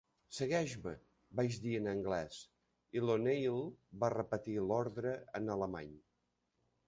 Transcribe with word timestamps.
"Segueix-me", 0.35 0.93
vaig 1.39 1.57
dir 1.65 1.73
en 1.79 1.89
anglès, 1.91 2.39
i 2.99 3.03
O'Neil 3.17 3.61
va 4.05 4.11
repetir 4.15 4.55
l'ordre 4.71 5.13
en 5.41 5.53
alemany. 5.57 5.93